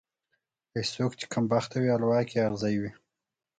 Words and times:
وایي: 0.71 0.85
څوک 0.95 1.11
چې 1.19 1.25
کمبخته 1.33 1.75
وي، 1.79 1.89
حلوا 1.95 2.19
کې 2.29 2.35
یې 2.39 2.43
ازغی 2.49 2.77
وي. 2.81 2.91